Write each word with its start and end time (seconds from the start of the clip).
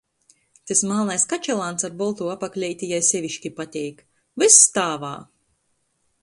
Tys 0.69 0.79
malnais 0.91 1.25
kačalāns 1.33 1.87
ar 1.89 1.93
boltū 1.99 2.29
apakleiti 2.37 2.89
jai 2.93 3.03
seviški 3.09 3.53
pateik— 3.61 4.01
vyss 4.45 4.59
tāvā! 4.79 5.13